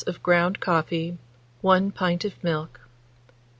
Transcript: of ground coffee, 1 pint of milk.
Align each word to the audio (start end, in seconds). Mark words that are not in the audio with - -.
of 0.07 0.23
ground 0.23 0.59
coffee, 0.59 1.15
1 1.61 1.91
pint 1.91 2.25
of 2.25 2.43
milk. 2.43 2.79